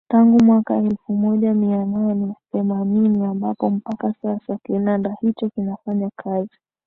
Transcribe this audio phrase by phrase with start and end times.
[0.07, 6.59] Tangu mwaka elfu moja mia nane themanini ambacho mpaka sasa kinanda hicho kinafanya kazi